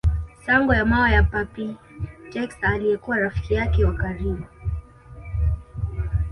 [0.45, 1.75] Sango ya mawa ya Papy
[2.29, 4.45] Texaliyekuwa rafiki yake wa karibu